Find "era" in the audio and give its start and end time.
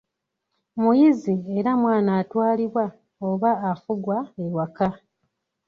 1.57-1.71